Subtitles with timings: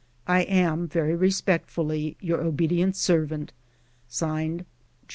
[0.27, 3.53] "I am, very respectfully, your obedient servant,
[4.07, 4.65] (Signed)
[5.07, 5.09] "Geo.